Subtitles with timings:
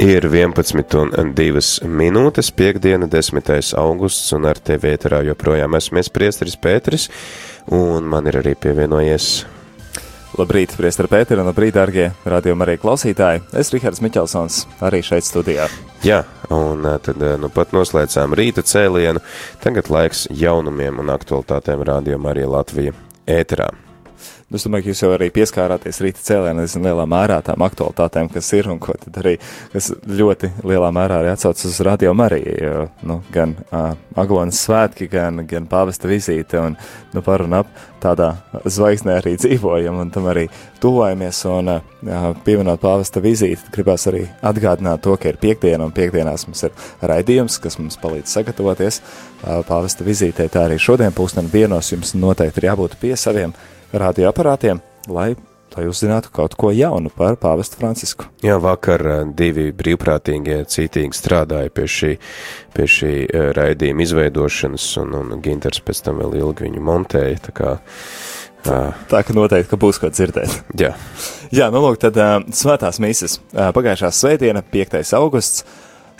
[0.00, 3.50] Ir 11 un 2 minūtes, piekdiena, 10.
[3.76, 7.10] augusts, un ar tevi ēterā joprojām esmu es priesteris Pēteris,
[7.68, 9.26] un man ir arī pievienojies.
[10.40, 13.44] Labrīt, priesteri Pēteri, un labrīt, dārgie radījuma arī klausītāji.
[13.52, 15.68] Es Rihards Miķelsons, arī šeit studijā.
[16.06, 19.20] Jā, un tad nu pat noslēdzām rīta cēlienu,
[19.60, 22.96] tagad laiks jaunumiem un aktualitātēm rādījuma arī Latvija
[23.28, 23.68] ēterā.
[24.50, 28.26] Nu, es domāju, ka jūs jau arī pieskārāties rīta cēlienā, nezinu, lielā mērā tām aktualitātēm,
[28.34, 29.36] kas ir un ko tad arī,
[29.70, 35.06] kas ļoti lielā mērā arī atsaucas uz radio Mariju, jo, nu, gan uh, Aglonas svētki,
[35.12, 36.74] gan, gan pāvesta vizīte un,
[37.14, 37.70] nu, par un ap
[38.02, 38.32] tādā
[38.66, 40.48] zvaigznē arī dzīvojam un tam arī
[40.82, 41.80] tuvojamies un uh,
[42.42, 46.74] pievienot pāvesta vizīti, gribās arī atgādināt to, ka ir piekdiena un piekdienās mums ir
[47.06, 52.64] raidījums, kas mums palīdz sagatavoties uh, pāvesta vizītē, tā arī šodien pūksteni dienos jums noteikti
[52.64, 53.54] ir jābūt pie saviem
[53.92, 54.80] radioaparātiem,
[55.10, 55.34] lai,
[55.74, 58.26] lai uzzinātu kaut ko jaunu par pāvestu Francisku.
[58.44, 59.04] Jā, vakar
[59.36, 62.12] divi brīvprātīgie cītīgi strādāja pie šī,
[62.76, 63.14] pie šī
[63.56, 67.74] raidījuma izveidošanas, un, un Ginters pēc tam vēl ilgi viņu montēja, tā kā
[68.60, 70.56] Tā, tā ka noteikti, ka būs ko dzirdēt.
[70.82, 70.92] Jā,
[71.54, 73.38] Jā nu lūk, tad uh, svētās mīsas.
[73.54, 75.00] Uh, pagājušā svētdiena, 5.
[75.16, 75.64] augusts,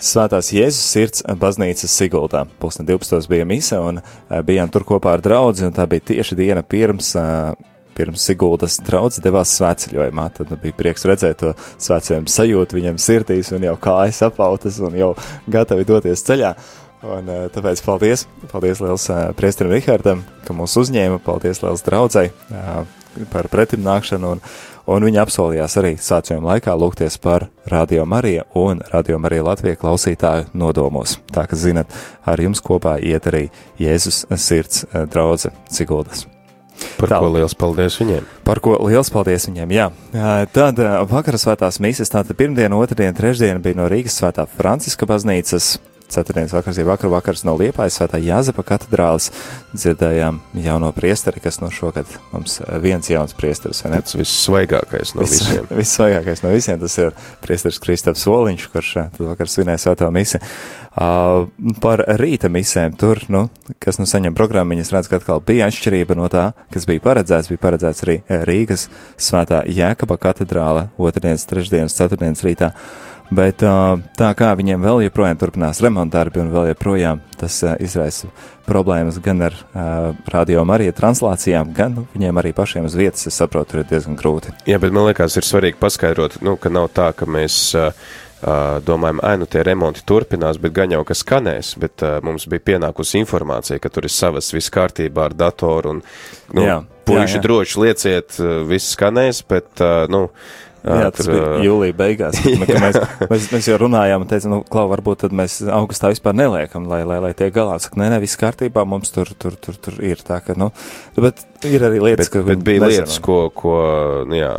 [0.01, 2.47] Svētās Jēzus sirds baznīcas Siguldā.
[2.57, 3.27] Pusne 12.
[3.29, 3.99] bija misa un
[4.47, 7.11] bijām tur kopā ar draudzi, un tā bija tieši diena pirms,
[7.93, 10.25] pirms Siguldas draudz devās svētceļojumā.
[10.39, 15.11] Tad bija prieks redzēt to svētceļojumu sajūtu viņam sirdīs un jau kājas apautas un jau
[15.53, 16.55] gatavi doties ceļā.
[17.05, 19.05] Un, tāpēc paldies, paldies liels
[19.37, 22.31] priesterim Rihardam, ka mūs uzņēma, paldies liels draudzai
[23.29, 24.41] par pretimnākšanu un,
[24.89, 30.49] un viņa apsolījās arī sācījuma laikā lūgties par Radio Mariju un Radio Mariju Latviju klausītāju
[30.57, 31.19] nodomos.
[31.33, 31.91] Tā ka, zinat,
[32.25, 33.47] ar jums kopā iet arī
[33.81, 36.27] Jēzus sirds draudze Siguldas.
[36.97, 37.19] Par Tā.
[37.21, 38.25] ko liels paldies viņiem?
[38.45, 39.87] Par ko liels paldies viņiem, jā.
[40.53, 45.75] Tad vakara svētās mīsas, tātad pirmdiena, otrdiena, trešdiena bija no Rīgas svētā Franciska baznīcas
[46.11, 49.29] ceturtdienas vakars, ja vakar vakars no Liepājas svētā Jāzepa katedrālis,
[49.73, 54.01] dzirdējām jauno priesteri, kas no šogad mums viens jauns priesteris, vai ne?
[54.05, 55.67] Tas vissvaigākais no Viss- visiem.
[55.81, 60.41] Vissvaigākais no visiem, tas ir priesteris Kristaps Soliņš, kurš eh, tad vakar svinēja svētā misi.
[60.91, 61.45] Uh,
[61.79, 63.45] par rīta misēm tur, nu,
[63.79, 67.61] kas nu saņem programmiņas, redz, ka atkal bija atšķirība no tā, kas bija paredzēts, bija
[67.63, 72.73] paredzēts arī eh, Rīgas svētā Jēkaba katedrāle otrdienas, trešdienas, ceturtdienas rītā.
[73.31, 78.27] Bet tā kā viņiem vēl joprojām turpinās remontdarbi un vēl joprojām tas izraisa
[78.67, 79.55] problēmas gan ar
[80.31, 84.51] radio Marija translācijām, gan nu, viņiem arī pašiem uz vietas, es saprotu, ir diezgan grūti.
[84.67, 87.95] Jā, bet man liekas, ir svarīgi paskaidrot, nu, ka nav tā, ka mēs uh,
[88.85, 92.65] domājam, ai, nu tie remonti turpinās, bet gan jau kas skanēs, bet uh, mums bija
[92.73, 96.01] pienākusi informācija, ka tur ir savas viss kārtībā ar datoru un,
[96.57, 97.45] nu, Jā, puiši jā, jā.
[97.47, 100.27] droši lieciet, uh, viss skanēs, bet, uh, nu,
[100.81, 102.39] Jā, tas bija jūlijā beigās.
[102.61, 102.97] mē- Mēs,
[103.29, 107.03] mēs, mēs jau runājām, un teicām, nu, klau, varbūt tad mēs augustā vispār neliekam, lai,
[107.05, 107.75] lai, lai tiek galā.
[107.83, 110.71] Saka, nē, nē, viss kārtībā, mums tur, tur, tur, tur ir tā, ka, nu,
[111.21, 113.05] bet ir arī lietas, Bet, bet bija nezinu.
[113.05, 113.75] lietas, ko, ko
[114.27, 114.51] nu, jā,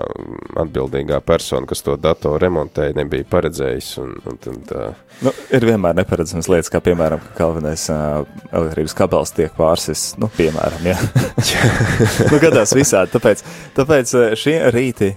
[0.62, 3.88] atbildīgā persona, kas to datoru remontēja, nebija paredzējis.
[4.02, 4.92] Un, un, tad, uh,
[5.22, 10.26] Nu, ir vienmēr neparedzamas lietas, kā piemēram, ka galvenais uh, elektrības kabels tiek pārsis, nu,
[10.34, 10.96] piemēram, jā.
[12.32, 13.12] nu, gadās visādi.
[13.14, 13.42] Tāpēc,
[13.76, 15.12] tāpēc šie rīti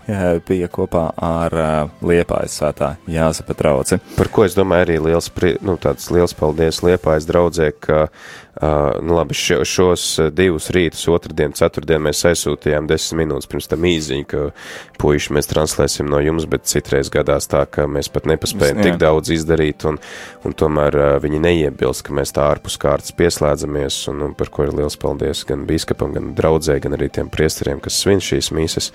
[0.47, 4.01] bija kopā ar uh, Liepājas svētā Jāzepa drauci.
[4.17, 8.99] Par ko es domāju, arī liels, pri- nu, tāds liels paldies Liepājas draudzē, ka, uh,
[9.01, 14.25] nu labi, šo, šos divus rītus, otrdien, ceturtdien mēs aizsūtījām desmit minūtes pirms tam īziņu,
[14.31, 14.43] ka
[15.01, 18.87] puiši mēs translēsim no jums, bet citreiz gadās tā, ka mēs pat nepaspējam Jā.
[18.87, 19.99] tik daudz izdarīt, un,
[20.45, 24.67] un tomēr uh, viņi neiebilst, ka mēs tā ārpus kārtas pieslēdzamies, un, un par ko
[24.67, 28.91] ir liels paldies gan bīskapam, gan draudzē, gan arī tiem priesteriem, kas svin šīs mīsas,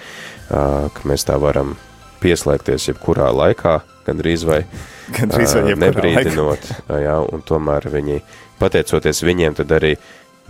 [0.48, 1.76] uh, ka mēs tā varam
[2.20, 4.64] pieslēgties jebkurā laikā, gandrīz vai
[5.10, 6.70] Gan drīz vai nebrīdinot,
[7.02, 8.20] jā, un tomēr viņi,
[8.60, 9.94] pateicoties viņiem, tad arī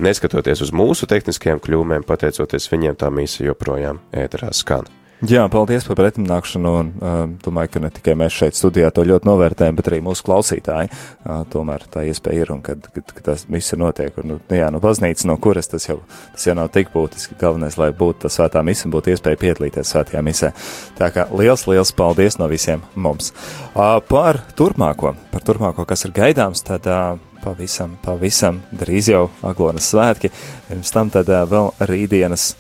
[0.05, 4.89] neskatoties uz mūsu tehniskajām kļūmēm, pateicoties viņiem, tā mīsa joprojām ēterā skan.
[5.21, 6.71] Jā, paldies par pretimnākšanu.
[6.80, 10.24] Un, uh, domāju, ka ne tikai mēs šeit studijā to ļoti novērtējam, bet arī mūsu
[10.24, 10.89] klausītāji.
[10.89, 14.16] Uh, tomēr tā iespēja ir un kad, kad, kad tas viss notiek.
[14.22, 15.98] Un, nu, jā, no baznīcas, no kuras tas jau,
[16.33, 17.36] tas jau nav tik būtiski.
[17.41, 20.54] Galvenais, lai būtu tā svētā mise un būtu iespēja piedalīties svētajā misē.
[20.97, 23.34] Tā kā liels, liels paldies no visiem mums.
[23.74, 26.89] Uh, par turpmāko, par turpmāko, kas ir gaidāms, tad.
[26.89, 30.28] Uh, Pavisam, pavisam drīz jau Aglonas svētki.
[30.69, 32.51] Pirms tam tad vēl rītdienas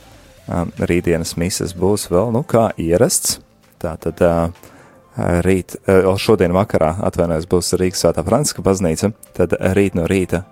[0.80, 3.38] rītdienas mises būs vēl, nu, kā ierasts.
[3.80, 4.50] Tātad uh,
[5.44, 5.76] rīt,
[6.20, 10.44] šodien vakarā, atvainojos, būs Rīgas svētā Franciska baznīca, tad rīt no rīta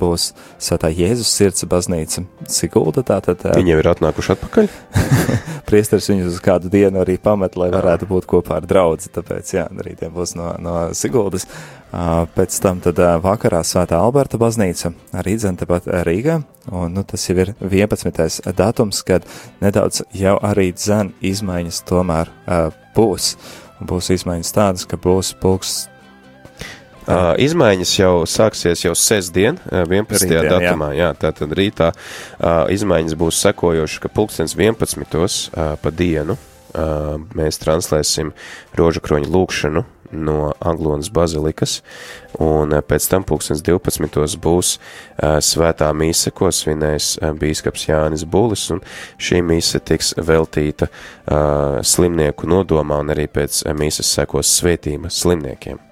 [0.00, 0.30] būs
[0.60, 3.04] Svētā Jēzus sirds baznīca Sigulda.
[3.06, 4.70] Tātad, Viņi jau ir atnākuši atpakaļ.
[5.68, 9.10] Priesteris viņus uz kādu dienu arī pamet, lai varētu būt kopā ar draugu.
[9.12, 11.46] Tāpēc, jā, arī tiem būs no, no Siguldas.
[11.90, 16.40] Pēc tam tad vakarā Svētā Alberta baznīca arī dzenta pat Rīgā.
[16.70, 18.42] Un, nu, tas jau ir 11.
[18.56, 19.26] datums, kad
[19.60, 22.30] nedaudz jau arī dzen izmaiņas tomēr
[22.96, 23.34] būs.
[23.80, 25.88] Būs izmaiņas tādas, ka būs pulks
[27.08, 30.20] Uh, izmaiņas jau sāksies jau sestdien, 11.
[30.20, 30.90] Rītdien, datumā.
[30.92, 31.08] Jā.
[31.08, 35.08] jā, tātad rītā uh, izmaiņas būs sekojošas, ka pulkstens 11.
[35.08, 38.34] Uh, pa dienu uh, mēs translēsim
[38.76, 41.80] rožu kroņu lūkšanu no Anglonas bazilikas,
[42.42, 44.38] un pēc tam pulkstens 12.
[44.42, 48.82] būs uh, svētā mise, ko svinēs uh, bīskaps Jānis Bulis, un
[49.18, 55.89] šī mise tiks veltīta uh, slimnieku nodomā, un arī pēc mises sekos svētība slimniekiem.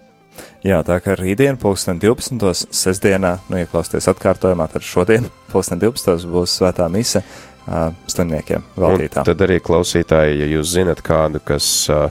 [0.67, 2.67] Jā, tā kā rītdien, pulksten 12.
[2.75, 6.27] sestdienā, nu, ieklausties atkārtojumā, tad šodien, pulksten 12.
[6.27, 9.23] būs svētā mise uh, slimniekiem valdītā.
[9.23, 12.09] Un tad arī klausītāji, ja jūs zinat kādu, kas uh,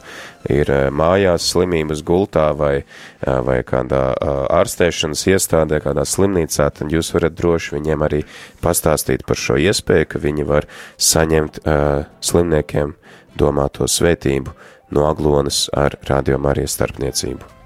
[0.47, 7.11] ir mājās slimības gultā vai, uh, vai kādā uh, ārstēšanas iestādē, kādā slimnīcā, tad jūs
[7.17, 8.21] varat droši viņiem arī
[8.63, 12.95] pastāstīt par šo iespēju, ka viņi var saņemt uh, slimniekiem
[13.35, 14.55] domāto svētību
[14.95, 17.56] no aglonas ar Radio Marijas starpniecību.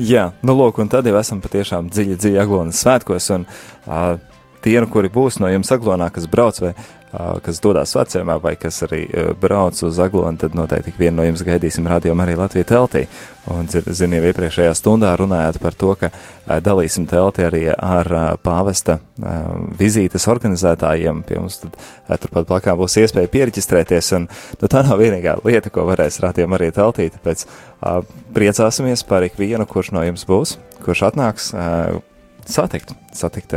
[0.00, 4.14] Jā, nu lūk, un tad jau esam patiešām dziļi, dziļi Aglonas svētkos, un uh,
[4.62, 8.54] tie, nu, kuri būs no jums Aglonā, kas brauc vai uh, kas dodas vecumā, vai
[8.60, 12.68] kas arī uh, brauc uz Aglonu, tad noteikti vienu no jums gaidīsim rādījumu arī Latviju
[12.68, 13.06] teltī.
[13.50, 18.28] Un, zinu, jau iepriekšējā stundā runājāt par to, ka uh, dalīsim telti arī ar uh,
[18.42, 21.24] pāvesta uh, vizītes organizētājiem.
[21.26, 25.72] Pie mums tad uh, turpat blakā būs iespēja pierģistrēties, un nu, tā nav vienīgā lieta,
[25.74, 28.00] ko varēs rādījumu arī teltī, tāpēc uh,
[28.36, 30.56] priecāsimies par ikvienu, kurš no jums būs,
[30.86, 31.50] kurš atnāks.
[31.56, 32.00] Uh,
[32.48, 32.94] satikt.
[33.16, 33.54] Satikt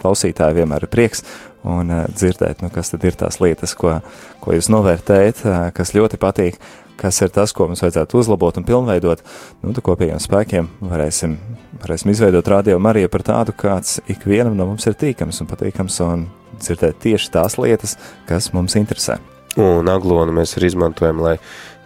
[0.00, 1.24] klausītāju vienmēr ir prieks
[1.66, 3.98] un dzirdēt, nu, kas tad ir tās lietas, ko,
[4.42, 5.42] ko jūs novērtējat,
[5.74, 6.60] kas ļoti patīk,
[6.96, 9.22] kas ir tas, ko mums vajadzētu uzlabot un pilnveidot.
[9.62, 11.36] Nu, tad kopējiem spēkiem varēsim,
[11.82, 16.26] varēsim izveidot rādījumu arī par tādu, kāds ikvienam no mums ir tīkams un patīkams un
[16.60, 17.96] dzirdēt tieši tās lietas,
[18.28, 19.18] kas mums interesē.
[19.56, 21.38] Un aglonu mēs arī izmantojam, lai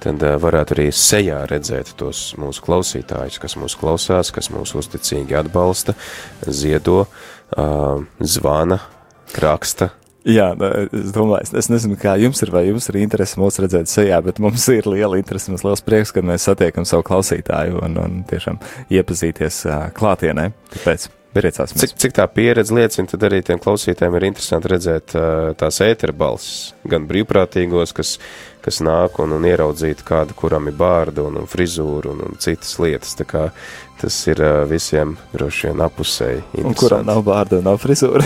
[0.02, 5.96] tad varētu arī sejā redzēt tos mūsu klausītājus, kas mūs klausās, kas mūs uzticīgi atbalsta,
[6.46, 7.04] ziedo,
[8.20, 8.80] zvana,
[9.40, 9.92] raksta.
[10.28, 10.50] Jā,
[10.92, 14.40] es domāju, es nezinu, kā jums ir, vai jums ir interese mūs redzēt sejā, bet
[14.42, 18.60] mums ir liela interese, mums liels prieks, kad mēs satiekam savu klausītāju un, un tiešām
[18.92, 19.62] iepazīties
[19.96, 20.50] klātienē.
[20.76, 21.84] Tāpēc priecāsimies.
[21.84, 25.16] Cik, cik tā pieredze liecina, tad arī tiem klausītājiem ir interesanti redzēt
[25.60, 28.16] tās ētera balsis, gan brīvprātīgos, kas
[28.64, 32.76] kas nāk un, un ieraudzīt kādu, kuram ir bārda un, un frizūra un, un citas
[32.82, 33.14] lietas.
[33.18, 33.46] Tā kā
[34.00, 36.44] tas ir uh, visiem droši vien apusēji.
[36.64, 38.24] Un kuram nav bārda un nav frizūra.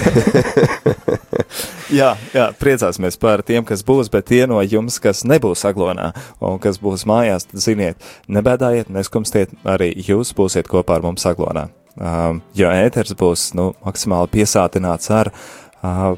[2.01, 6.13] jā, jā, priecāsimies par tiem, kas būs, bet tie no jums, kas nebūs aglonā
[6.45, 11.69] un kas būs mājās, tad ziniet, nebēdājiet, neskumstiet, arī jūs būsiet kopā ar mums aglonā.
[11.95, 16.17] Um, jo ēters būs, nu, maksimāli piesātināts ar uh,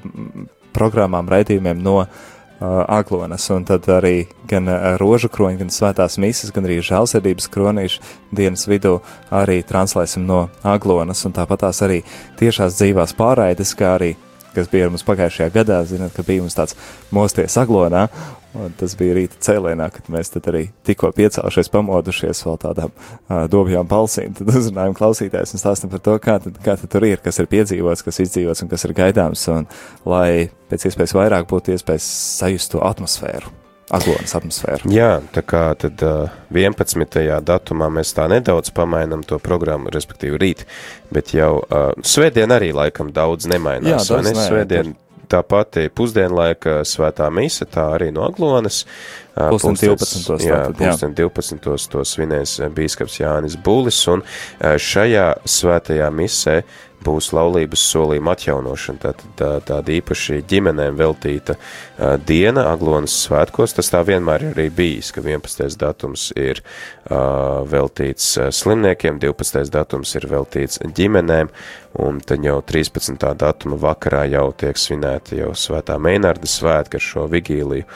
[0.77, 2.25] programmām, raidījumiem no uh,
[2.61, 4.69] Aglonas, un tad arī gan
[5.01, 8.05] rožu kroņi, gan svētās misas, gan arī žēlsirdības kronīšu
[8.37, 8.95] dienas vidū
[9.29, 12.01] arī translēsim no Aglonas, un tāpat tās arī
[12.41, 14.15] tiešās dzīvās pārraides, kā arī,
[14.57, 16.79] kas bija mums pagājušajā gadā, zinot, ka bija mums tāds
[17.13, 18.07] mosties Aglonā,
[18.57, 23.45] Un tas bija rīta cēlienā, kad mēs tad arī tikko piecēlušies, pamodušies vēl tādām uh,
[23.53, 24.33] dobjām balsīm.
[24.39, 27.51] Tad uzrunājam klausītājus un stāstam par to, kā tad, kā tad tur ir, kas ir
[27.53, 29.45] piedzīvots, kas izdzīvots un kas ir gaidāms.
[29.53, 29.69] Un
[30.09, 32.09] lai pēc iespējas vairāk būtu iespējas
[32.41, 33.53] sajust to atmosfēru.
[33.95, 34.91] Aglonas atmosfēru.
[34.91, 37.21] Jā, tā kā tad uh, 11.
[37.47, 40.65] datumā mēs tā nedaudz pamainam to programmu, respektīvi rīt,
[41.15, 44.09] bet jau uh, svētdien arī laikam daudz nemainās.
[44.09, 44.47] Jā, daudz ne?
[44.49, 44.97] Svētdien
[45.31, 48.85] tā pati pusdienlaika svētā mise, tā arī no Aglonas.
[49.37, 50.47] Pulksten 12.
[50.47, 51.91] Jā, pulksten 12.
[51.93, 54.25] to svinēs bīskaps Jānis Bulis, un
[54.61, 56.63] šajā svētajā misē
[57.07, 63.91] būs laulības solījuma atjaunošana, tātad tā, tāda īpaši ģimenēm veltīta uh, diena Aglonas svētkos, tas
[63.93, 65.79] tā vienmēr ir arī bijis, ka 11.
[65.81, 69.71] datums ir uh, veltīts slimniekiem, 12.
[69.75, 71.53] datums ir veltīts ģimenēm,
[72.03, 73.31] un tad jau 13.
[73.39, 77.87] datuma vakarā jau tiek svinēta jau svētā Meinarda svētka ar šo vigīliju,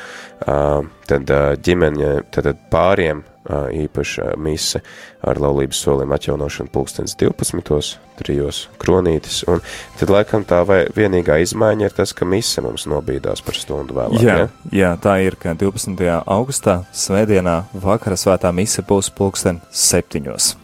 [0.46, 1.34] uh, tad
[1.66, 4.82] ģimeņa, tad pāriem īpaša mise
[5.24, 7.96] ar laulības solim atjaunošanu pulkstens 12.
[8.20, 9.62] trijos kronītis, un
[9.96, 14.20] tad laikam tā vai vienīgā izmaiņa ir tas, ka mise mums nobīdās par stundu vēlāk.
[14.24, 14.48] Jā, ja?
[14.76, 15.96] jā tā ir, ka 12.
[16.26, 20.56] augustā svētdienā vakara svētā mise būs pulksten septiņos.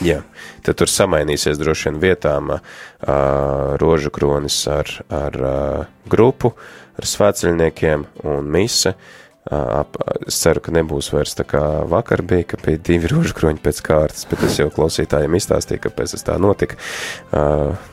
[0.00, 0.22] Jā,
[0.64, 2.62] tad tur samainīsies droši vien vietām uh,
[3.76, 6.54] rožu kronis ar, ar uh, grupu,
[6.96, 8.96] ar svētceļniekiem un mise.
[8.96, 9.18] Uh,
[9.50, 9.96] ap,
[10.26, 13.80] es ceru, ka nebūs vairs tā kā vakar bija, ka bija divi rožu kroņi pēc
[13.86, 16.78] kārtas, bet es jau klausītājiem izstāstīju, kāpēc tas tā notika.
[17.32, 17.88] Uh,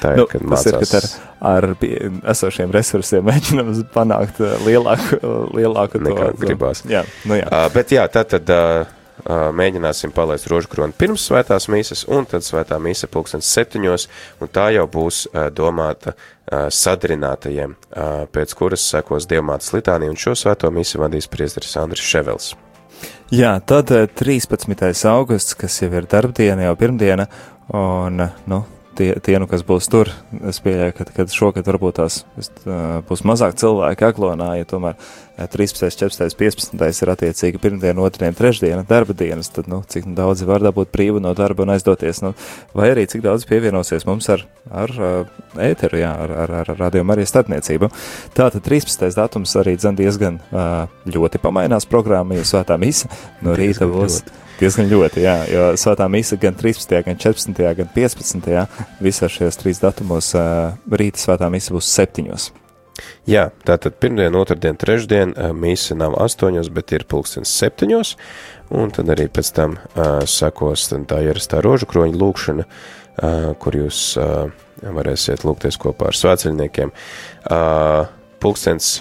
[0.00, 0.66] Tā ir, nu, kad mācās.
[0.68, 1.06] Ir, kad
[1.40, 5.18] ar, ar esošiem resursiem mēģinam panākt lielāku,
[5.56, 6.84] lielāku nekā to, gribās.
[6.88, 7.48] Jā, nu jā.
[7.48, 8.52] Uh, bet jā, tā tad.
[8.52, 8.96] Uh,
[9.28, 14.08] mēģināsim palaist rožu kroni pirms svētās mīsas, un tad svētā mīsa pulkstens septiņos,
[14.40, 16.14] un tā jau būs domāta
[16.50, 17.76] sadarinātajiem,
[18.34, 22.54] pēc kuras sekos dievmātas litānija, un šo svēto mīsu vadīs priesteris Andris Ševels.
[23.30, 25.06] Jā, tad 13.
[25.12, 27.28] augusts, kas jau ir darbdiena, jau pirmdiena,
[27.78, 28.64] un, nu,
[28.98, 30.10] tie, tie nu, kas būs tur,
[30.50, 32.20] es pieļauju, ka, ka šogad varbūt tās
[33.08, 34.98] būs mazāk cilvēki aglonā, ja tomēr
[35.46, 37.02] 13., 14., 15.
[37.04, 41.32] ir attiecīgi pirmdiena, otrdiena, trešdiena, darba dienas, tad, nu, cik daudzi var dabūt brīvu no
[41.38, 42.34] darba un aizdoties, nu,
[42.76, 44.92] vai arī cik daudz pievienosies mums ar, ar
[45.70, 47.90] ēteru, jā, ar, ar, ar radiomu arī starpniecību.
[48.36, 49.08] Tātad 13.
[49.16, 50.40] datums arī dzen diezgan
[51.08, 53.10] ļoti pamainās programma, jo svētā misa
[53.44, 54.22] no rīta būs.
[54.22, 58.58] Ļoti Diezgan ļoti, jā, jo svētā misa gan 13., gan 14., gan 15.
[59.00, 60.34] visās šajos trīs datumos
[60.84, 62.50] rīta svētā misa būs septiņos.
[63.30, 68.14] Jā, tātad pirmdien, otrdien, trešdien mīsa nav astoņos, bet ir pulkstens septiņos,
[68.80, 74.02] un tad arī pēc tam uh, sakos tā ierastā rožu kroņa lūkšana, uh, kur jūs
[74.20, 74.48] uh,
[74.80, 76.92] varēsiet lūgties kopā ar svēceļniekiem.
[77.50, 78.08] Uh,
[78.40, 79.00] pulkstens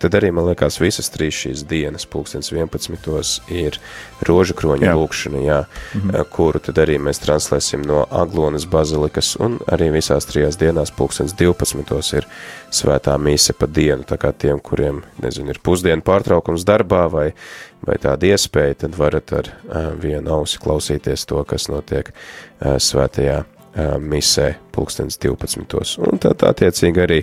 [0.00, 3.42] Tad arī, man liekas, visas trīs šīs dienas, pulkstens 11.
[3.52, 3.76] ir
[4.24, 4.94] rožu kroņa jā.
[4.96, 6.24] lūkšana, jā, mm -hmm.
[6.32, 12.16] kuru tad arī mēs translēsim no Aglonas bazilikas, un arī visās trijās dienās pulkstens 12.
[12.16, 12.26] ir
[12.70, 17.32] svētā mise pa dienu, tā kā tiem, kuriem, nezinu, ir pusdienu pārtraukums darbā vai,
[17.86, 23.44] vai tāda iespēja, tad varat ar uh, vienu ausi klausīties to, kas notiek uh, svētajā
[24.02, 26.00] misē pulkstens 12.
[26.02, 27.20] Un tad attiecīgi arī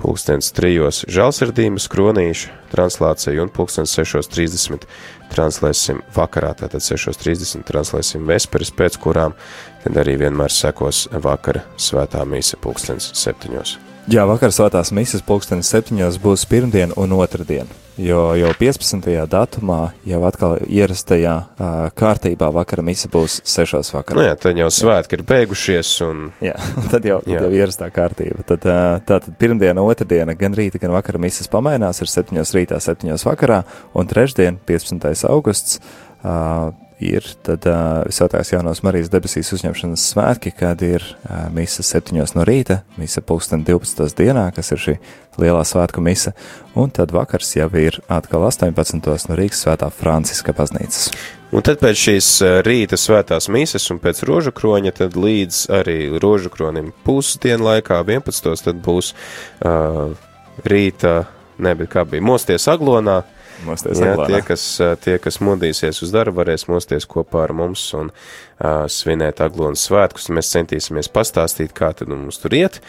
[0.00, 1.06] pulkstens 3.
[1.08, 4.84] žalsirdības kronīšu translācija un pulkstens 6.30
[5.32, 9.36] translēsim vakarā, tātad 6.30 translēsim vesperes, pēc kurām
[9.84, 13.85] tad arī vienmēr sekos vakara svētā mīsa pulkstens 7.
[14.06, 17.66] Jā, vakar svētās misijas pulkstenis septiņos būs pirmdien un otrdien,
[17.98, 19.08] jo jau 15.
[19.32, 24.20] datumā jau atkal ierastajā uh, kārtībā vakara misija būs sešos vakarā.
[24.20, 26.22] Nu jā, tad jau svētki ir beigušies un...
[26.38, 26.54] Jā,
[26.92, 27.42] tad jau, jā.
[27.42, 28.46] jau ierastā kārtība.
[28.46, 33.26] Tad, uh, tātad pirmdiena, otrdiena, gan rīta, gan vakara misijas pamainās, ir septiņos rītā, septiņos
[33.26, 33.64] vakarā,
[33.98, 35.26] un trešdien, 15.
[35.32, 35.80] augusts,
[36.22, 36.70] uh,
[37.02, 42.44] ir tad uh, Svētās jaunās Marijas debesīs uzņemšanas svētki, kad ir uh, misa 7 no
[42.48, 44.16] rīta, misa pulksten 12.
[44.16, 44.94] dienā, kas ir šī
[45.40, 46.32] lielā svētku misa,
[46.78, 49.04] un tad vakars jau ir atkal 18.
[49.28, 51.10] no Rīgas svētā Franciska baznīcas.
[51.54, 52.30] Un tad pēc šīs
[52.66, 58.64] rīta svētās mises un pēc rožu kroņa, tad līdz arī rožu kronim pusdienu laikā, 11.
[58.64, 60.16] tad būs uh,
[60.64, 61.14] rīta,
[61.58, 63.20] ne, bet kā bija, mosties aglonā,
[63.64, 64.64] Mosties Jā, tie, kas,
[65.04, 70.28] tie, kas modīsies uz darbu, varēs mosties kopā ar mums un uh, svinēt aglonas svētkus.
[70.34, 72.80] Mēs centīsimies pastāstīt, kā tad mums tur iet,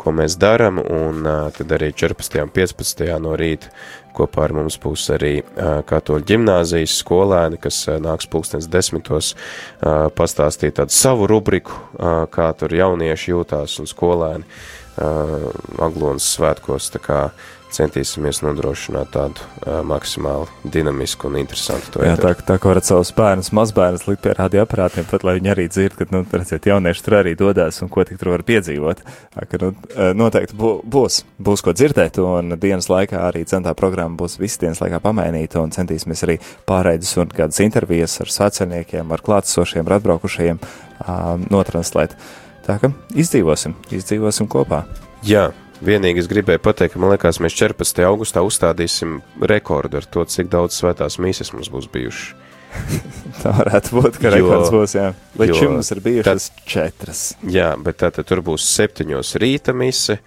[0.00, 2.40] ko mēs darām, un uh, tad arī 14.
[2.46, 3.04] un 15.
[3.24, 3.72] no rīta
[4.14, 10.06] kopā ar mums būs arī uh, katoļu ģimnāzijas skolēni, kas uh, nāks pulkstens desmitos uh,
[10.14, 15.50] pastāstīt tādu savu rubriku, uh, kā tur jaunieši jūtās un skolēni uh,
[15.84, 22.04] aglonas svētkos, tā kā uh, centīsimies nodrošināt tādu uh, maksimāli dinamisku un interesantu to.
[22.06, 25.66] Jā, tā, tā kā varat savus bērnus, mazbērnus likt pie radioaparātiem, pat lai viņi arī
[25.72, 29.02] dzird, ka, nu, redziet, jaunieši tur arī dodās un ko tik tur var piedzīvot.
[29.34, 29.72] Tā, ka, nu,
[30.20, 35.02] noteikti būs, būs ko dzirdēt, un dienas laikā arī centā programma būs visas dienas laikā
[35.04, 36.38] pamainīta, un centīsimies arī
[36.68, 42.16] pārēdus un kādas intervijas ar svētceļniekiem, ar klātesošiem, ar atbraukušajiem um, notranslēt.
[42.64, 44.84] Tā ka izdzīvosim, izdzīvosim kopā.
[45.24, 45.50] Jā,
[45.82, 48.04] Vienīgi es gribēju pateikt, ka man liekas, mēs 14.
[48.06, 52.34] augustā uzstādīsim rekordu ar to, cik daudz svētās mīsas mums būs bijušas.
[53.42, 55.10] tā varētu būt, ka rekords būs, jā.
[55.38, 57.22] Līdz šim mums ir bijušas tad, četras.
[57.50, 60.18] Jā, bet tātad tur būs septiņos rīta mise,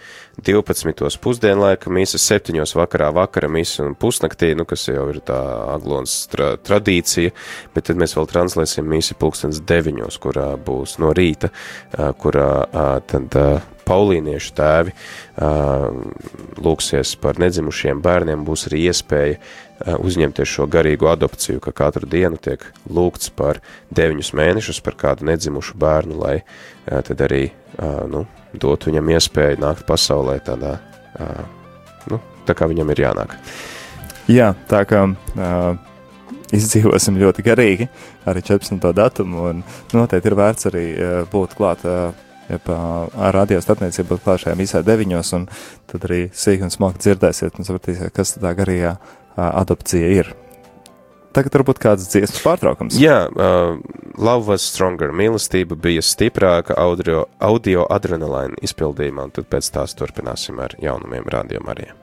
[0.45, 1.17] 12.
[1.21, 2.61] pusdienlaika mise, 7.
[2.77, 5.37] vakarā vakara mise un pusnaktī, nu, kas jau ir tā
[5.73, 7.33] aglons tra tradīcija,
[7.73, 11.49] bet tad mēs vēl translēsim misi pulkstens 9, kurā būs no rīta,
[12.21, 12.51] kurā
[13.09, 13.39] tad
[13.87, 14.93] paulīniešu tēvi
[16.61, 22.61] lūksies par nedzimušiem bērniem, būs arī iespēja uzņemties šo garīgu adopciju, ka katru dienu tiek
[22.85, 26.41] lūgts par deviņus mēnešus par kādu nedzimušu bērnu, lai
[26.85, 27.47] tad arī
[28.11, 30.77] nu, dotu viņam iespēju nākt pasaulē tādā,
[32.11, 33.35] nu, tā kā viņam ir jānāk.
[34.27, 35.77] Jā, tā kā uh,
[36.55, 37.87] izdzīvosim ļoti garīgi
[38.27, 38.79] arī 14.
[38.95, 39.61] datumu, un
[39.95, 41.85] noteikti ir vērts arī uh, būt klāt.
[41.87, 45.49] Uh, Jeb, ar radio starpniecību būt klāt šajā misē deviņos, un
[45.91, 48.93] tad arī sīk un smalki dzirdēsiet un sapratīsiet, kas tā garīgā
[49.35, 50.29] adopcija ir.
[51.37, 52.95] Tagad varbūt kāds dziesmas pārtraukums.
[52.97, 53.77] Jā, uh,
[54.17, 60.57] Love was stronger, mīlestība bija stiprāka audio, audio adrenalīna izpildījumā, un tad pēc tās turpināsim
[60.57, 61.93] ar jaunumiem radio Marijā.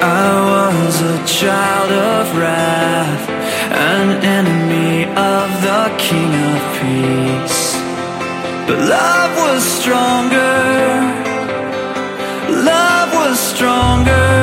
[0.00, 3.28] I was a child of wrath,
[3.68, 7.59] an enemy of the King of Peace.
[8.70, 10.54] But love was stronger,
[12.62, 14.39] love was stronger.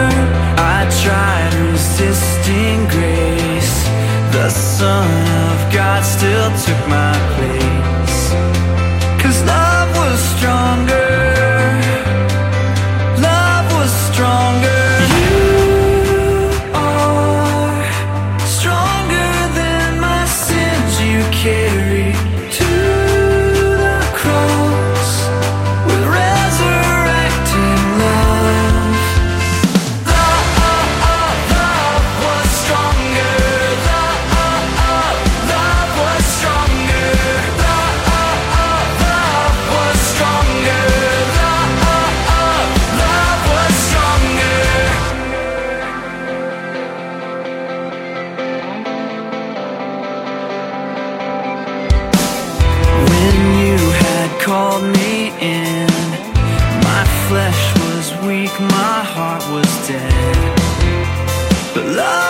[55.17, 55.87] In,
[56.83, 60.57] my flesh was weak, my heart was dead.
[61.73, 62.26] But love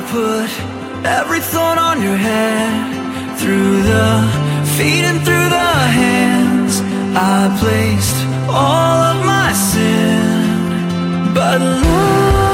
[0.00, 0.50] I put
[1.04, 3.38] every thorn on your head.
[3.38, 4.08] Through the
[4.76, 6.80] feet and through the hands.
[7.14, 8.16] I placed
[8.48, 11.34] all of my sin.
[11.34, 12.49] But love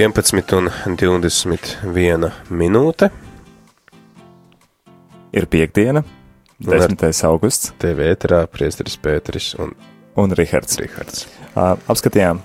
[0.00, 3.10] 11 un 21 minūte.
[5.36, 6.02] Ir piekdiena,
[6.60, 7.24] Un ar- 10.
[7.28, 9.74] augusts TV ēterā priesteris Pēteris un
[10.16, 10.76] un Rihards.
[10.80, 11.26] Rihards.
[11.54, 12.40] Uh, apskatījām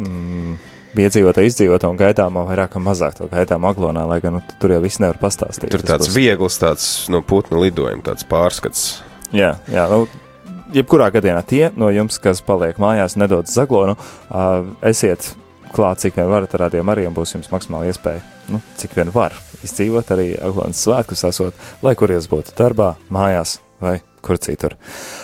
[0.00, 0.54] mm,
[0.96, 4.80] piedzīvotā, izdzīvotā un gaidāmā vairāk vai mazāk to gaidāmā aglonā, lai gan nu, tur jau
[4.82, 5.70] viss nevar pastāstīt.
[5.74, 9.02] Tur tāds būs- viegls, tāds no putnu lidojuma, tāds pārskats.
[9.36, 10.06] Jā, jā nu,
[10.74, 13.94] jebkurā gadījumā tie no jums, kas paliek mājās, nedodas zaglonu,
[14.30, 15.34] uh, esiet
[15.74, 19.12] klāt, cik vien varat ar tādiem arī, un būs jums maksimāli iespēja, nu, cik vien
[19.14, 24.74] var izdzīvot arī Aglonas svētkus, esot, lai kur jūs būtu darbā, mājās vai kur citur.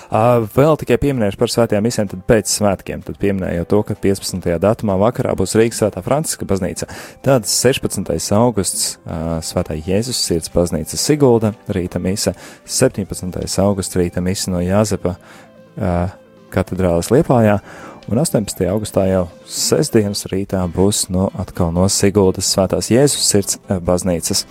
[0.09, 3.03] Uh, vēl tikai pieminēšu par svētajām misēm, tad pēc svētkiem.
[3.05, 4.49] Tad pieminēju to, ka 15.
[4.63, 6.89] datumā vakarā būs Rīgas svētā Franciska baznīca.
[7.25, 8.09] Tad 16.
[8.39, 12.33] augusts uh, svētā Jēzus sirds baznīca Sigulda, rīta mise,
[12.65, 13.37] 17.
[13.67, 16.17] augusts rīta mise no Jāzepa uh,
[16.55, 17.61] katedrāles Liepājā.
[18.07, 18.61] Un 18.
[18.71, 24.45] augustā jau sestdienas rītā būs no atkal no Siguldas svētās Jēzus sirds baznīcas.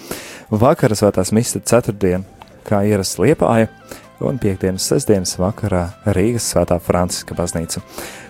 [0.51, 2.25] Vakara svētās misija ceturtdien,
[2.67, 3.69] kā ierasts Liepāja,
[4.19, 7.79] un piekdienas sestdienas vakarā Rīgas svētā Franciska baznīca.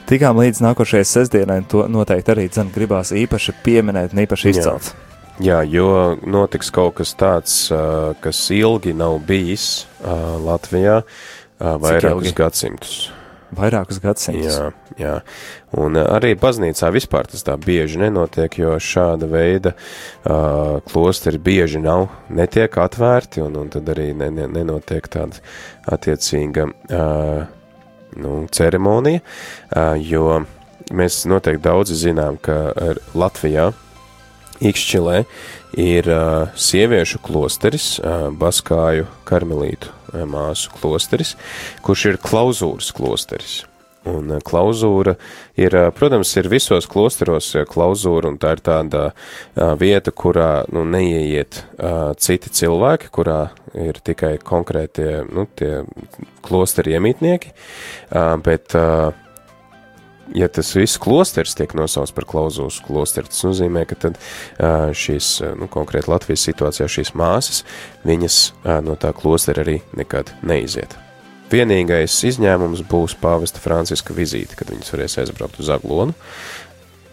[0.06, 4.94] Tikām līdz nākošajai sestdienai, to noteikti arī dzen gribās īpaši pieminēt un īpaši izcelt.
[5.42, 7.58] Jā, jo notiks kaut kas tāds,
[8.22, 9.88] kas ilgi nav bijis
[10.46, 11.02] Latvijā,
[11.58, 13.06] vairākus gadsimtus.
[13.56, 14.58] Vairākus gadsimtus.
[14.58, 15.14] Jā, jā.
[15.78, 21.82] Un uh, arī baznīcā vispār tas tā bieži nenotiek, jo šāda veida uh, klosteri bieži
[21.84, 25.42] nav, netiek atvērti, un, un tad arī ne, ne, nenotiek tāda
[25.96, 27.46] attiecīga uh,
[28.18, 30.42] nu, ceremonija, uh, jo
[30.96, 32.70] mēs noteikti daudzi zinām, ka
[33.18, 33.72] Latvijā
[34.64, 35.22] Ikšķilē
[35.82, 41.36] ir uh, sieviešu klosteris, uh, Baskāju karmelītu uh, māsu klosteris,
[41.84, 43.64] kurš ir klauzūras klosteris.
[44.08, 45.16] Un uh, klauzūra
[45.60, 50.64] ir, uh, protams, ir visos klosteros uh, klauzūra, un tā ir tāda uh, vieta, kurā
[50.72, 53.42] nu, neieiet uh, citi cilvēki, kurā
[53.76, 55.50] ir tikai konkrētie nu,
[56.46, 59.12] klosteri iemītnieki, uh, bet uh,
[60.34, 64.20] ja tas viss klosters tiek nosaukts par klauzūras klosteru, tas nozīmē, ka tad
[64.96, 67.64] šīs, nu, konkrēti Latvijas situācijā šīs māsas,
[68.08, 68.40] viņas
[68.86, 70.98] no tā klostera arī nekad neiziet.
[71.52, 76.16] Vienīgais izņēmums būs pāvesta Franciska vizīte, kad viņas varēs aizbraukt uz Aglonu,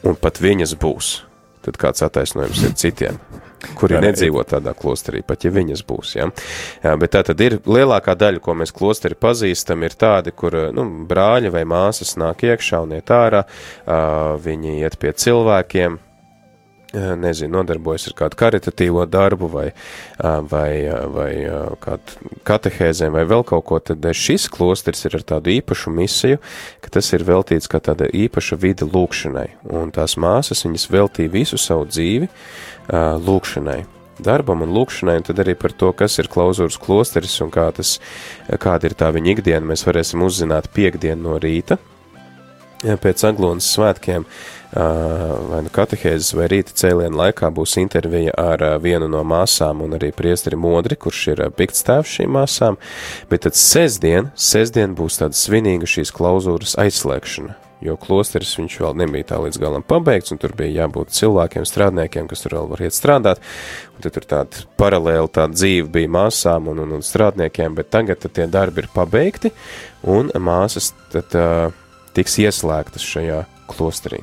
[0.08, 1.14] un pat viņas būs.
[1.62, 3.20] Tad kāds attaisnojums ir citiem,
[3.78, 6.14] kuri ne- nedzīvo tādā klosterī, pat ja viņas būs.
[6.18, 6.28] Ja?
[6.82, 10.86] Jā, bet tā tad ir lielākā daļa, ko mēs klosteri pazīstam, ir tādi, kur nu,
[11.08, 13.44] brāļi vai māsas nāk iekšā un iet ārā,
[14.42, 15.98] viņi iet pie cilvēkiem,
[16.92, 19.66] nezinu, nodarbojas ar kādu karitatīvo darbu vai,
[20.18, 21.30] ā, vai, ā, vai
[21.82, 26.42] kādu katehēzēm vai vēl kaut ko, tad šis klosters ir ar tādu īpašu misiju,
[26.84, 31.60] ka tas ir veltīts kā tāda īpaša vide lūkšanai, un tās māsas, viņas veltīja visu
[31.60, 32.30] savu dzīvi
[32.92, 33.82] lūkšanai
[34.22, 37.96] darbam un lūkšanai, un tad arī par to, kas ir klauzūras klosteris un kā tas,
[38.62, 41.80] kāda ir tā viņa ikdiena, mēs varēsim uzzināt piekdienu no rīta.
[42.82, 44.26] Pēc Aglonas svētkiem
[44.72, 50.12] vai nu katehēzes vai rīta cēlienu laikā būs intervija ar vienu no māsām un arī
[50.16, 52.78] priesteri Modri, kurš ir ā, piktstāvs šīm māsām,
[53.30, 59.28] bet tad sestdien, sestdien būs tāda svinīga šīs klauzūras aizslēgšana, jo klosteris viņš vēl nebija
[59.34, 62.96] tā līdz galam pabeigts, un tur bija jābūt cilvēkiem, strādniekiem, kas tur vēl var iet
[62.96, 63.44] strādāt,
[63.92, 68.24] un tad tur tāda paralēli tā dzīve bija māsām un, un, un strādniekiem, bet tagad
[68.24, 69.52] tie darbi ir pabeigti,
[70.08, 71.81] un māsas tad uh,
[72.16, 74.22] tiks ieslēgtas šajā klosterī.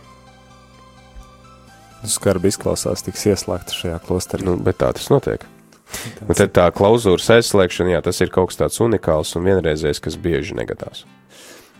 [2.08, 4.45] Skarbi izklausās, tiks ieslēgta šajā klosterī.
[4.47, 5.43] Nu, bet tā tas notiek.
[6.23, 10.19] Un tad tā klauzūras aizslēgšana, jā, tas ir kaut kas tāds unikāls un vienreizējs, kas
[10.21, 11.04] bieži negadās.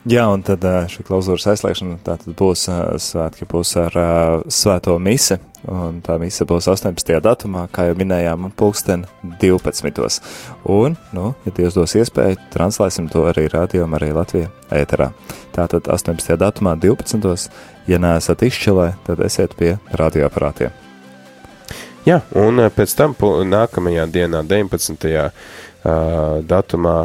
[0.07, 4.12] Jā, un tad ā, šī klauzūras aizslēgšana būs ā, svētki, būs ar ā,
[4.47, 7.17] svēto mise, un tā mise būs 18.
[7.25, 9.03] datumā, kā jau minējām, pulksten
[9.43, 10.21] 12.
[10.71, 15.12] Un, nu, ja Dievs dos iespēju, translēsim to arī rādījumā, arī Latvijā ēterā.
[15.57, 16.38] Tātad 18.
[16.39, 17.51] datumā 12.
[17.91, 20.71] Ja neesat izšķilē, tad esiet pie radioaparātiem.
[22.07, 23.13] Jā, un eh, pēc tam
[23.51, 25.12] nākamajā dienā, 19.
[25.83, 26.95] Datumā,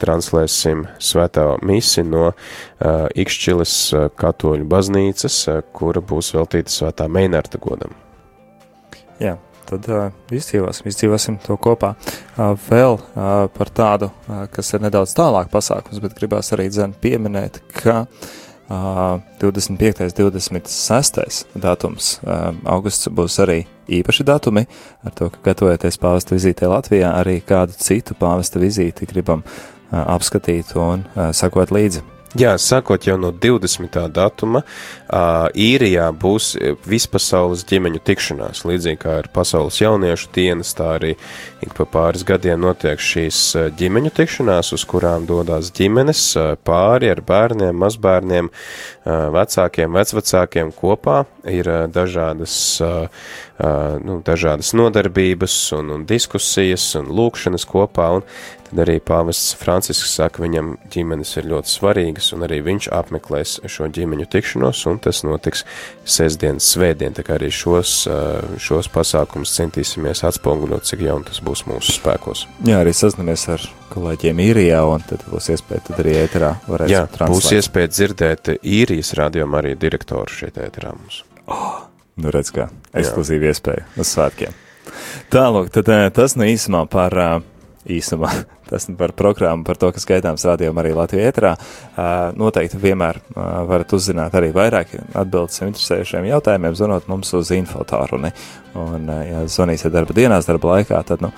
[0.00, 2.30] translēsim svētā misi no
[2.80, 3.74] Ikšķiles
[4.16, 5.42] katoļu baznīcas,
[5.76, 7.92] kura būs veltīta svētā Meinarta godam.
[9.20, 9.36] Jā,
[9.68, 11.94] tad uh, izdzīvosim, izdzīvosim to kopā.
[12.36, 16.92] Uh, vēl uh, par tādu, uh, kas ir nedaudz tālāk pasākums, bet gribās arī dzen
[17.00, 18.34] pieminēt, ka uh,
[18.68, 20.10] 25.
[20.16, 21.46] 26.
[21.54, 22.16] datums
[22.66, 24.66] augusts būs arī īpaši datumi,
[25.06, 29.46] ar to, ka gatavojoties pāvesta vizītē Latvijā, arī kādu citu pāvesta vizīti gribam
[29.90, 32.15] apskatīt un sakot līdzi.
[32.36, 33.94] Jā, sākot jau no 20.
[34.12, 34.60] datuma,
[35.08, 35.20] ā,
[35.56, 36.50] īrijā būs
[36.84, 38.64] vispasaules ģimeņu tikšanās.
[38.68, 41.14] Līdzīgi kā ir pasaules jauniešu dienas, tā arī
[41.64, 43.38] ik pa pāris gadiem notiek šīs
[43.78, 46.26] ģimeņu tikšanās, uz kurām dodas ģimenes
[46.66, 51.24] pāri ar bērniem, mazbērniem, uh, vecākiem, vecvecākiem kopā.
[51.46, 53.06] Ir uh, dažādas, uh,
[54.02, 58.24] nu, dažādas nodarbības un, un diskusijas un lūkšanas kopā, un
[58.66, 63.86] tad arī pāvests Francisks saka, viņam ģimenes ir ļoti svarīgas, un arī viņš apmeklēs šo
[63.94, 65.62] ģimeņu tikšanos, un tas notiks
[66.02, 68.08] sestdienas svētdien, tā kā arī šos,
[68.58, 72.48] šos pasākumus centīsimies atspoguļot, cik jaun tas būs mūsu spēkos.
[72.66, 77.02] Jā, arī sazināmies ar kolēģiem īrijā, un tad būs iespēja tad arī ēterā varēs Jā,
[77.06, 77.58] būs translēt.
[77.60, 81.22] iespēja dzirdēt īrijas radiom arī direktoru šeit ēterā mums.
[82.16, 84.54] Nu, redz, kā ekskluzīva iespēja uz svētkiem.
[85.32, 87.34] Tālāk, tad eh, tas nu īsumā par, eh,
[87.98, 88.30] īsumā,
[88.70, 91.52] tas nu par programmu, par to, kas gaidāms rādījumā arī Latvijā ēterā.
[91.56, 93.20] Eh, Noteikti vienmēr
[93.68, 98.32] varat uzzināt arī vairāk atbildes interesējušiem jautājumiem, zvanot mums uz infotāruni.
[98.76, 101.32] Un, ja zvanīsiet darba dienās, darba laikā, tad, nu,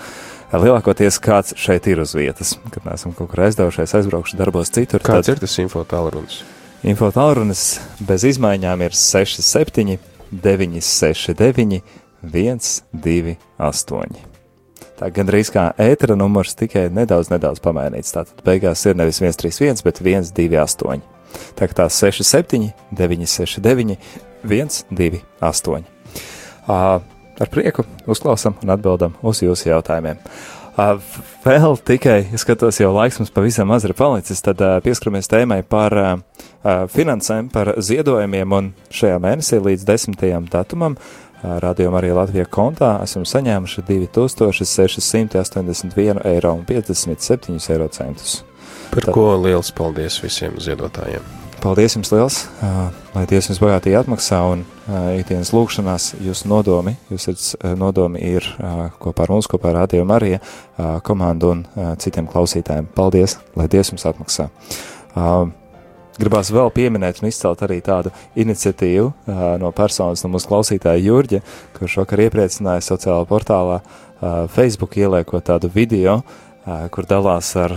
[0.56, 5.02] lielākoties kāds šeit ir uz vietas, kad mēs esam kaut kur aizdevušies, aizbraukuši darbos citur.
[5.04, 6.40] Kāds ir tas info tālrunis?
[6.88, 7.64] Info tālrunis
[8.08, 9.98] bez izmaiņām ir 67,
[10.32, 11.82] 969,
[12.22, 14.24] 128.
[14.98, 18.14] Tā gandrīz kā ētera numurs tikai nedaudz, nedaudz pamainīts.
[18.16, 21.04] Tātad beigās ir nevis 131, bet 128.
[21.58, 24.00] Tā kā tās 67, 969,
[24.48, 25.84] 128.
[26.68, 26.98] Uh,
[27.40, 30.22] ar prieku uzklausām un atbildam uz jūsu jautājumiem.
[30.79, 35.94] Vēl tikai, ja skatos, jau laiks mums pavisam maz ir palicis, tad pieskaramies tēmai par
[36.94, 40.46] finansēm, par ziedojumiem, un šajā mēnesī līdz 10.
[40.53, 40.94] datumam
[41.42, 48.44] radījumā arī Latvijā kontā esam saņēmuši 2681 eiro un 57 eiro centus.
[48.90, 51.22] Par Tad- ko liels paldies visiem ziedotājiem.
[51.58, 52.36] Paldies jums liels,
[53.14, 54.60] lai Dievs jums bagātīgi atmaksā un
[55.18, 58.46] ikdienas lūkšanās jūsu nodomi, jūsu uh, nodomi ir
[59.02, 61.64] kopā ar mums, kopā ar Radio Mariju uh, komandu un
[61.98, 62.86] citiem klausītājiem.
[62.94, 64.48] Paldies, lai Dievs jums atmaksā.
[66.18, 69.12] Gribās vēl pieminēt un izcelt arī tādu iniciatīvu
[69.58, 71.42] no personas, no mūsu klausītāja Jurģa,
[71.78, 73.80] kurš vakar iepriecināja sociālā portālā
[74.54, 76.20] Facebook ieliekot tādu video,
[76.94, 77.76] kur dalās ar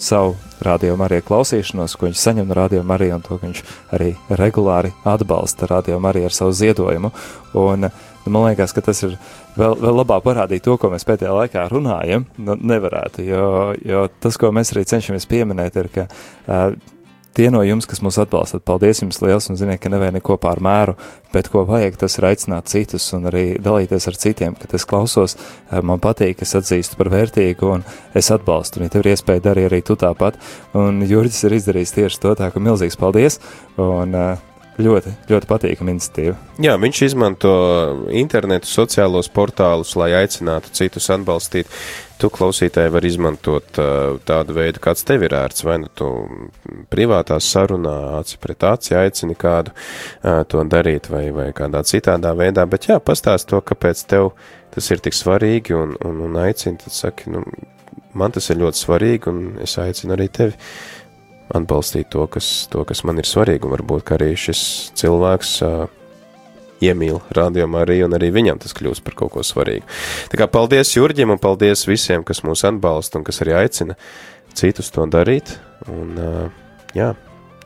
[0.00, 3.62] savu rādījumu arī klausīšanos, ko viņš saņem no rādījuma arī un to, viņš
[3.96, 7.12] arī regulāri atbalsta rādījumu arī ar savu ziedojumu.
[7.60, 9.16] Un, nu, man liekas, ka tas ir
[9.58, 12.26] vēl, vēl labāk parādīt to, ko mēs pēdējā laikā runājam.
[12.40, 13.44] Nu, nevarētu, jo,
[13.84, 16.72] jo tas, ko mēs arī cenšamies pieminēt, ir, ka uh,
[17.36, 20.60] tie no jums, kas mūs atbalstat, paldies jums liels un ziniet, ka nevajag neko pār
[20.64, 20.96] mēru,
[21.34, 25.36] bet ko vajag, tas ir aicināt citus un arī dalīties ar citiem, kad es klausos,
[25.36, 29.46] eh, man patīk, es atzīstu par vērtīgu un es atbalstu, un ja tev ir iespēja
[29.50, 30.38] darīt arī tu tāpat,
[30.74, 33.40] un Jurģis ir izdarījis tieši to tā, ka milzīgs paldies,
[33.78, 36.36] un eh, ļoti, ļoti patīkama iniciatīva.
[36.62, 37.54] Jā, viņš izmanto
[38.16, 41.70] internetu, sociālos portālus, lai aicinātu citus atbalstīt.
[42.20, 46.10] Tu klausītāji var izmantot uh, tādu veidu, kāds tev ir ērts, vai nu tu
[46.92, 52.66] privātā sarunā aci pret aci aicini kādu uh, to darīt, vai, vai kādā citādā veidā,
[52.68, 54.34] bet jā, pastāst to, kāpēc tev
[54.70, 57.46] tas ir tik svarīgi un, un, un aicini, tad saki, nu,
[58.12, 60.56] man tas ir ļoti svarīgi un es aicinu arī tevi
[61.54, 64.62] atbalstīt to, kas, to, kas man ir svarīgi, un varbūt, arī šis
[64.98, 65.86] cilvēks uh,
[66.84, 69.86] iemīl rādījumu arī, un arī viņam tas kļūst par kaut ko svarīgu.
[70.32, 73.98] Tā kā paldies Jurģim, un paldies visiem, kas mūs atbalsta, un kas arī aicina
[74.56, 75.56] citus to darīt,
[75.90, 77.12] un uh, jā,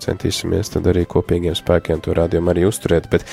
[0.05, 3.27] centīsimies tad arī kopīgiem spēkiem to rādījumu arī uzturēt, bet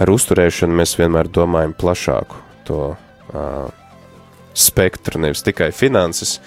[0.00, 3.66] ar uzturēšanu mēs vienmēr domājam plašāku to uh,
[4.54, 6.38] spektru, nevis tikai finanses,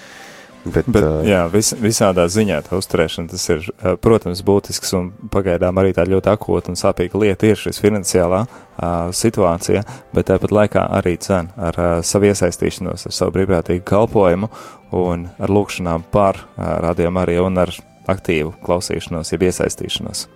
[0.64, 3.66] bet, Bet, uh, jā, vis, visādā ziņā tā uzturēšana tas ir,
[4.04, 9.10] protams, būtisks un pagaidām arī tā ļoti akūta un sāpīga lieta ir šis finansiālā uh,
[9.14, 9.84] situācija,
[10.16, 14.50] bet tāpat laikā arī cen ar uh, savu iesaistīšanos, ar savu brīvprātīgu kalpojumu
[14.98, 17.74] un ar lūkšanām par uh, radījumu arī un ar
[18.08, 20.26] aktīvu klausīšanos, jeb iesaistīšanos.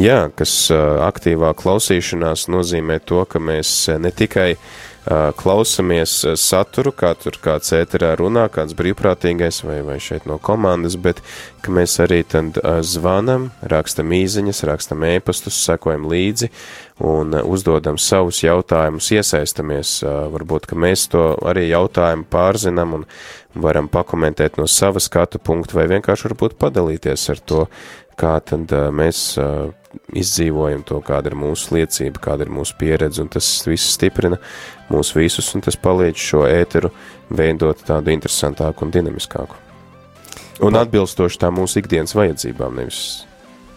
[0.00, 4.70] Jā, kas uh, aktīvā klausīšanās nozīmē to, ka mēs ne tikai uh,
[5.38, 10.98] klausamies uh, saturu, kā tur kāds ēterā runā, kāds brīvprātīgais vai, vai šeit no komandas,
[11.00, 11.22] bet
[11.64, 16.50] ka mēs arī tad uh, zvanam, rakstam īziņas, rakstam ēpastus, sekojam līdzi
[17.08, 19.98] un uzdodam savus jautājumus, iesaistamies.
[20.34, 23.06] Varbūt, ka mēs to arī jautājumu pārzinām un
[23.58, 27.66] varam pakomentēt no sava skatu punktu vai vienkārši varbūt padalīties ar to,
[28.18, 29.38] kā tad mēs
[30.16, 34.40] izdzīvojam to, kāda ir mūsu liecība, kāda ir mūsu pieredze, un tas viss stiprina
[34.92, 36.92] mūs visus, un tas palīdz šo ēteru
[37.30, 39.64] veidot tādu interesantāku un dinamiskāku.
[40.64, 43.02] Un atbilstoši tā mūsu ikdienas vajadzībām, nevis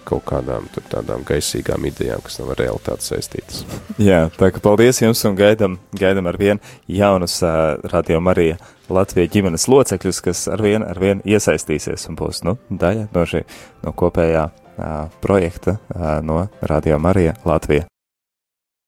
[0.08, 3.62] kaut kādām tur tādām gaisīgām idejām, kas nav ar realitāti saistītas.
[4.02, 8.58] Jā, tā kā paldies jums un gaidam, gaidam ar vien jaunus uh, Radio Marija
[8.92, 13.46] Latvijas ģimenes locekļus, kas ar vien, ar vien iesaistīsies un būs, nu, daļa no šī,
[13.86, 14.50] no kopējā
[15.22, 15.78] projekta
[16.24, 17.86] no Radio Marija Latvija.